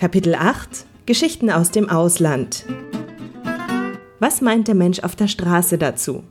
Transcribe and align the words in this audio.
Kapitel 0.00 0.34
8 0.34 0.86
Geschichten 1.04 1.50
aus 1.50 1.72
dem 1.72 1.90
Ausland. 1.90 2.64
Was 4.18 4.40
meint 4.40 4.66
der 4.66 4.74
Mensch 4.74 5.00
auf 5.00 5.14
der 5.14 5.28
Straße 5.28 5.76
dazu? 5.76 6.24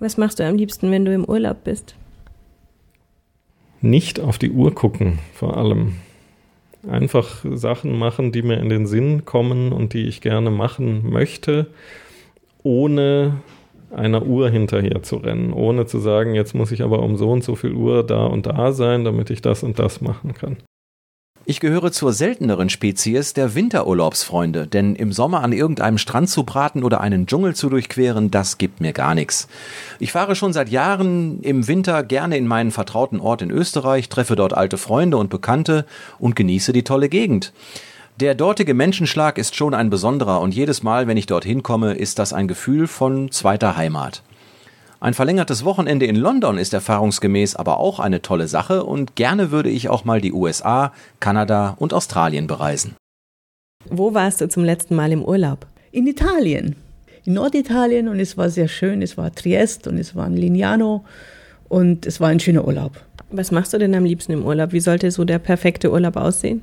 Was 0.00 0.16
machst 0.16 0.40
du 0.40 0.44
am 0.44 0.56
liebsten, 0.56 0.90
wenn 0.90 1.04
du 1.04 1.14
im 1.14 1.24
Urlaub 1.24 1.62
bist? 1.62 1.94
Nicht 3.80 4.18
auf 4.18 4.38
die 4.38 4.50
Uhr 4.50 4.74
gucken, 4.74 5.20
vor 5.34 5.56
allem. 5.56 5.94
Einfach 6.90 7.44
Sachen 7.52 7.96
machen, 7.96 8.32
die 8.32 8.42
mir 8.42 8.58
in 8.58 8.70
den 8.70 8.88
Sinn 8.88 9.24
kommen 9.24 9.70
und 9.70 9.92
die 9.92 10.08
ich 10.08 10.20
gerne 10.20 10.50
machen 10.50 11.12
möchte, 11.12 11.68
ohne 12.64 13.34
einer 13.92 14.24
Uhr 14.24 14.50
hinterher 14.50 15.02
zu 15.02 15.16
rennen, 15.16 15.52
ohne 15.52 15.86
zu 15.86 15.98
sagen, 15.98 16.34
jetzt 16.34 16.54
muss 16.54 16.72
ich 16.72 16.82
aber 16.82 17.00
um 17.00 17.16
so 17.16 17.30
und 17.30 17.44
so 17.44 17.54
viel 17.54 17.72
Uhr 17.72 18.04
da 18.04 18.26
und 18.26 18.46
da 18.46 18.72
sein, 18.72 19.04
damit 19.04 19.30
ich 19.30 19.42
das 19.42 19.62
und 19.62 19.78
das 19.78 20.00
machen 20.00 20.34
kann. 20.34 20.56
Ich 21.44 21.58
gehöre 21.58 21.90
zur 21.90 22.12
selteneren 22.12 22.68
Spezies 22.68 23.34
der 23.34 23.56
Winterurlaubsfreunde, 23.56 24.68
denn 24.68 24.94
im 24.94 25.10
Sommer 25.10 25.42
an 25.42 25.52
irgendeinem 25.52 25.98
Strand 25.98 26.30
zu 26.30 26.44
braten 26.44 26.84
oder 26.84 27.00
einen 27.00 27.26
Dschungel 27.26 27.56
zu 27.56 27.68
durchqueren, 27.68 28.30
das 28.30 28.58
gibt 28.58 28.80
mir 28.80 28.92
gar 28.92 29.16
nichts. 29.16 29.48
Ich 29.98 30.12
fahre 30.12 30.36
schon 30.36 30.52
seit 30.52 30.68
Jahren 30.68 31.40
im 31.42 31.66
Winter 31.66 32.04
gerne 32.04 32.36
in 32.36 32.46
meinen 32.46 32.70
vertrauten 32.70 33.18
Ort 33.18 33.42
in 33.42 33.50
Österreich, 33.50 34.08
treffe 34.08 34.36
dort 34.36 34.54
alte 34.54 34.78
Freunde 34.78 35.16
und 35.16 35.30
Bekannte 35.30 35.84
und 36.20 36.36
genieße 36.36 36.72
die 36.72 36.84
tolle 36.84 37.08
Gegend. 37.08 37.52
Der 38.22 38.36
dortige 38.36 38.72
Menschenschlag 38.72 39.36
ist 39.36 39.56
schon 39.56 39.74
ein 39.74 39.90
besonderer 39.90 40.40
und 40.40 40.54
jedes 40.54 40.84
Mal, 40.84 41.08
wenn 41.08 41.16
ich 41.16 41.26
dorthin 41.26 41.64
komme, 41.64 41.94
ist 41.94 42.20
das 42.20 42.32
ein 42.32 42.46
Gefühl 42.46 42.86
von 42.86 43.32
zweiter 43.32 43.76
Heimat. 43.76 44.22
Ein 45.00 45.12
verlängertes 45.12 45.64
Wochenende 45.64 46.06
in 46.06 46.14
London 46.14 46.56
ist 46.56 46.72
erfahrungsgemäß 46.72 47.56
aber 47.56 47.80
auch 47.80 47.98
eine 47.98 48.22
tolle 48.22 48.46
Sache 48.46 48.84
und 48.84 49.16
gerne 49.16 49.50
würde 49.50 49.70
ich 49.70 49.88
auch 49.88 50.04
mal 50.04 50.20
die 50.20 50.32
USA, 50.32 50.92
Kanada 51.18 51.74
und 51.80 51.92
Australien 51.92 52.46
bereisen. 52.46 52.94
Wo 53.90 54.14
warst 54.14 54.40
du 54.40 54.48
zum 54.48 54.62
letzten 54.62 54.94
Mal 54.94 55.10
im 55.10 55.24
Urlaub? 55.24 55.66
In 55.90 56.06
Italien, 56.06 56.76
in 57.24 57.32
Norditalien 57.32 58.06
und 58.06 58.20
es 58.20 58.36
war 58.36 58.50
sehr 58.50 58.68
schön. 58.68 59.02
Es 59.02 59.18
war 59.18 59.34
Triest 59.34 59.88
und 59.88 59.98
es 59.98 60.14
war 60.14 60.28
in 60.28 60.36
Lignano 60.36 61.04
und 61.68 62.06
es 62.06 62.20
war 62.20 62.28
ein 62.28 62.38
schöner 62.38 62.68
Urlaub. 62.68 63.00
Was 63.32 63.50
machst 63.50 63.72
du 63.72 63.78
denn 63.78 63.96
am 63.96 64.04
liebsten 64.04 64.30
im 64.30 64.44
Urlaub? 64.46 64.70
Wie 64.70 64.78
sollte 64.78 65.10
so 65.10 65.24
der 65.24 65.40
perfekte 65.40 65.90
Urlaub 65.90 66.16
aussehen? 66.16 66.62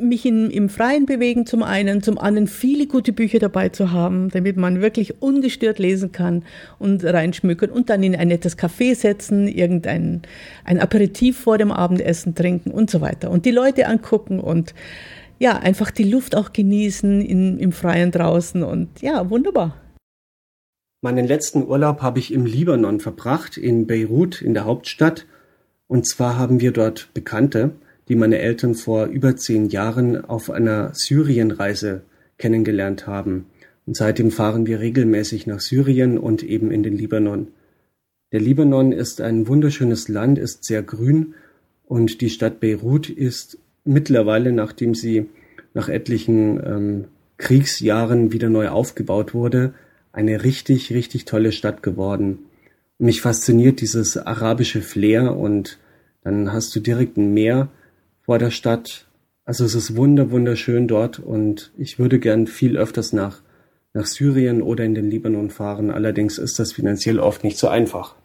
Mich 0.00 0.24
in, 0.26 0.50
im 0.50 0.68
Freien 0.68 1.06
bewegen 1.06 1.46
zum 1.46 1.62
einen, 1.62 2.02
zum 2.02 2.18
anderen 2.18 2.46
viele 2.46 2.86
gute 2.86 3.12
Bücher 3.12 3.38
dabei 3.38 3.68
zu 3.68 3.92
haben, 3.92 4.30
damit 4.30 4.56
man 4.56 4.80
wirklich 4.80 5.22
ungestört 5.22 5.78
lesen 5.78 6.12
kann 6.12 6.44
und 6.78 7.04
reinschmücken 7.04 7.70
und 7.70 7.90
dann 7.90 8.02
in 8.02 8.16
ein 8.16 8.28
nettes 8.28 8.58
Café 8.58 8.94
setzen, 8.94 9.48
irgendein 9.48 10.22
ein 10.64 10.80
Aperitif 10.80 11.38
vor 11.38 11.58
dem 11.58 11.70
Abendessen 11.70 12.34
trinken 12.34 12.70
und 12.70 12.90
so 12.90 13.00
weiter 13.00 13.30
und 13.30 13.44
die 13.44 13.50
Leute 13.50 13.86
angucken 13.86 14.40
und 14.40 14.74
ja, 15.38 15.58
einfach 15.58 15.90
die 15.90 16.04
Luft 16.04 16.36
auch 16.36 16.52
genießen 16.52 17.20
in, 17.20 17.58
im 17.58 17.72
Freien 17.72 18.10
draußen 18.10 18.62
und 18.62 19.02
ja, 19.02 19.28
wunderbar. 19.30 19.76
Meinen 21.02 21.26
letzten 21.26 21.66
Urlaub 21.66 22.00
habe 22.00 22.18
ich 22.18 22.32
im 22.32 22.46
Libanon 22.46 22.98
verbracht, 22.98 23.58
in 23.58 23.86
Beirut, 23.86 24.40
in 24.40 24.54
der 24.54 24.64
Hauptstadt. 24.64 25.26
Und 25.86 26.06
zwar 26.06 26.38
haben 26.38 26.60
wir 26.60 26.72
dort 26.72 27.10
Bekannte 27.12 27.72
die 28.08 28.16
meine 28.16 28.38
Eltern 28.38 28.74
vor 28.74 29.06
über 29.06 29.36
zehn 29.36 29.68
Jahren 29.68 30.24
auf 30.24 30.50
einer 30.50 30.94
Syrienreise 30.94 32.02
kennengelernt 32.38 33.06
haben. 33.06 33.46
Und 33.86 33.96
seitdem 33.96 34.30
fahren 34.30 34.66
wir 34.66 34.80
regelmäßig 34.80 35.46
nach 35.46 35.60
Syrien 35.60 36.18
und 36.18 36.42
eben 36.42 36.70
in 36.70 36.82
den 36.82 36.96
Libanon. 36.96 37.48
Der 38.32 38.40
Libanon 38.40 38.92
ist 38.92 39.20
ein 39.20 39.46
wunderschönes 39.46 40.08
Land, 40.08 40.38
ist 40.38 40.64
sehr 40.64 40.82
grün 40.82 41.34
und 41.86 42.20
die 42.20 42.30
Stadt 42.30 42.60
Beirut 42.60 43.08
ist 43.08 43.58
mittlerweile, 43.84 44.52
nachdem 44.52 44.94
sie 44.94 45.28
nach 45.74 45.88
etlichen 45.88 46.60
ähm, 46.64 47.04
Kriegsjahren 47.36 48.32
wieder 48.32 48.48
neu 48.48 48.68
aufgebaut 48.68 49.34
wurde, 49.34 49.74
eine 50.12 50.44
richtig, 50.44 50.92
richtig 50.92 51.24
tolle 51.24 51.52
Stadt 51.52 51.82
geworden. 51.82 52.38
Mich 52.98 53.20
fasziniert 53.20 53.80
dieses 53.80 54.16
arabische 54.16 54.80
Flair 54.80 55.36
und 55.36 55.78
dann 56.22 56.52
hast 56.52 56.74
du 56.74 56.80
direkt 56.80 57.16
ein 57.16 57.34
Meer, 57.34 57.68
vor 58.24 58.38
der 58.38 58.50
Stadt. 58.50 59.06
Also 59.44 59.64
es 59.64 59.74
ist 59.74 59.96
wunder 59.96 60.30
wunderschön 60.30 60.88
dort 60.88 61.18
und 61.18 61.72
ich 61.76 61.98
würde 61.98 62.18
gern 62.18 62.46
viel 62.46 62.76
öfters 62.76 63.12
nach 63.12 63.42
nach 63.94 64.06
Syrien 64.06 64.60
oder 64.60 64.84
in 64.84 64.94
den 64.94 65.08
Libanon 65.08 65.50
fahren. 65.50 65.90
Allerdings 65.90 66.38
ist 66.38 66.58
das 66.58 66.72
finanziell 66.72 67.20
oft 67.20 67.44
nicht 67.44 67.58
so 67.58 67.68
einfach. 67.68 68.16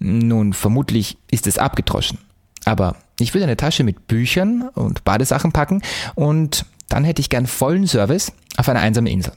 Nun, 0.00 0.52
vermutlich 0.52 1.16
ist 1.30 1.46
es 1.46 1.58
abgedroschen. 1.58 2.18
Aber 2.64 2.96
ich 3.18 3.34
will 3.34 3.42
eine 3.42 3.56
Tasche 3.56 3.84
mit 3.84 4.08
Büchern 4.08 4.68
und 4.74 5.04
Badesachen 5.04 5.52
packen 5.52 5.82
und 6.14 6.66
dann 6.88 7.04
hätte 7.04 7.20
ich 7.20 7.30
gern 7.30 7.46
vollen 7.46 7.86
Service 7.86 8.32
auf 8.56 8.68
einer 8.68 8.80
einsamen 8.80 9.10
Insel. 9.10 9.32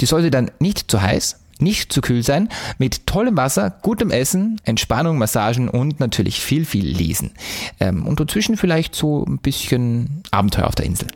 Die 0.00 0.06
sollte 0.06 0.30
dann 0.30 0.50
nicht 0.58 0.90
zu 0.90 1.00
heiß, 1.00 1.40
nicht 1.62 1.92
zu 1.92 2.00
kühl 2.00 2.22
sein, 2.22 2.48
mit 2.78 3.06
tollem 3.06 3.36
Wasser, 3.36 3.70
gutem 3.82 4.10
Essen, 4.10 4.60
Entspannung, 4.64 5.18
Massagen 5.18 5.68
und 5.68 6.00
natürlich 6.00 6.40
viel, 6.40 6.64
viel 6.64 6.86
Lesen. 6.86 7.32
Ähm, 7.80 8.06
und 8.06 8.20
dazwischen 8.20 8.56
vielleicht 8.56 8.94
so 8.94 9.24
ein 9.24 9.38
bisschen 9.38 10.22
Abenteuer 10.30 10.66
auf 10.66 10.74
der 10.74 10.86
Insel. 10.86 11.08